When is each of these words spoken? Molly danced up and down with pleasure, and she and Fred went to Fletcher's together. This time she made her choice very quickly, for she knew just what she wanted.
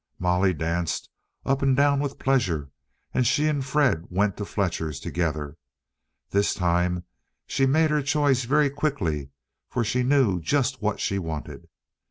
Molly 0.17 0.51
danced 0.51 1.11
up 1.45 1.61
and 1.61 1.77
down 1.77 1.99
with 1.99 2.17
pleasure, 2.17 2.71
and 3.13 3.27
she 3.27 3.45
and 3.47 3.63
Fred 3.63 4.07
went 4.09 4.35
to 4.37 4.45
Fletcher's 4.45 4.99
together. 4.99 5.57
This 6.31 6.55
time 6.55 7.03
she 7.45 7.67
made 7.67 7.91
her 7.91 8.01
choice 8.01 8.45
very 8.45 8.71
quickly, 8.71 9.29
for 9.69 9.83
she 9.83 10.01
knew 10.01 10.41
just 10.41 10.81
what 10.81 10.99
she 10.99 11.19
wanted. 11.19 11.67